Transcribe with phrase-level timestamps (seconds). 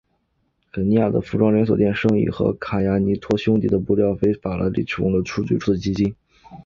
[0.73, 6.15] 塔迪尼的服装连锁店生意和卡尼亚托兄弟的布料产业为法拉利提供了最初所需的资金。